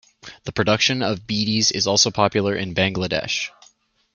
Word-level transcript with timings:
The 0.45 0.51
production 0.51 1.03
of 1.03 1.27
beedies 1.27 1.71
is 1.71 1.85
also 1.85 2.09
popular 2.09 2.55
in 2.55 2.73
Bangladesh. 2.73 3.51